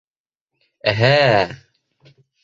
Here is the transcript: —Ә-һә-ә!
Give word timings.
—Ә-һә-ә! 0.91 1.43